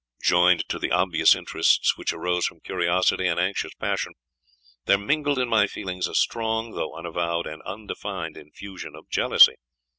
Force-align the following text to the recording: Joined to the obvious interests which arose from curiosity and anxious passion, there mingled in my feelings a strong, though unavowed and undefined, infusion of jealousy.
Joined 0.23 0.67
to 0.69 0.79
the 0.79 0.89
obvious 0.89 1.35
interests 1.35 1.95
which 1.95 2.11
arose 2.11 2.47
from 2.47 2.59
curiosity 2.61 3.27
and 3.27 3.39
anxious 3.39 3.75
passion, 3.75 4.13
there 4.85 4.97
mingled 4.97 5.37
in 5.37 5.47
my 5.47 5.67
feelings 5.67 6.07
a 6.07 6.15
strong, 6.15 6.71
though 6.71 6.95
unavowed 6.95 7.45
and 7.45 7.61
undefined, 7.67 8.35
infusion 8.35 8.95
of 8.95 9.07
jealousy. 9.11 9.57